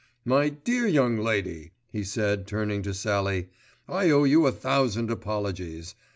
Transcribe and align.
My 0.25 0.49
dear 0.49 0.87
young 0.87 1.19
lady," 1.19 1.73
he 1.91 2.03
said, 2.03 2.47
turning 2.47 2.81
to 2.81 2.91
Sallie, 2.91 3.49
"I 3.87 4.09
owe 4.09 4.23
you 4.23 4.47
a 4.47 4.51
thousand 4.51 5.11
apologies. 5.11 5.93